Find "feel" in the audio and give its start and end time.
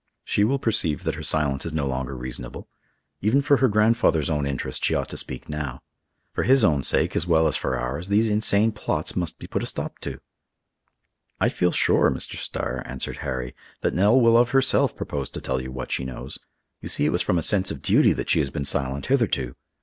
11.49-11.71